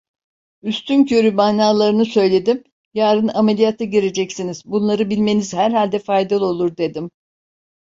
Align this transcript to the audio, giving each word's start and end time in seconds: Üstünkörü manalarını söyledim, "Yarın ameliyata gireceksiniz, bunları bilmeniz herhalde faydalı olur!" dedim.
Üstünkörü 0.63 1.31
manalarını 1.31 2.05
söyledim, 2.05 2.63
"Yarın 2.93 3.27
ameliyata 3.27 3.83
gireceksiniz, 3.83 4.63
bunları 4.65 5.09
bilmeniz 5.09 5.53
herhalde 5.53 5.99
faydalı 5.99 6.45
olur!" 6.45 6.77
dedim. 6.77 7.09